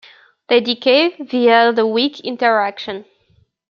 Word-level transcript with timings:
They 0.49 0.61
decay 0.61 1.15
via 1.19 1.71
the 1.73 1.85
weak 1.85 2.21
interaction. 2.21 3.05